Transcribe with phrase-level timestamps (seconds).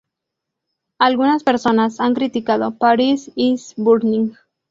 [0.97, 4.33] Algunas personas han criticado "Paris Is Burning".